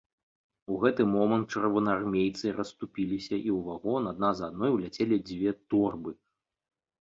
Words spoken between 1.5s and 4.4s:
чырвонаармейцы расступіліся і ў вагон адна